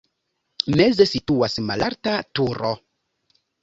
[0.79, 2.77] Meze situas malalta turo.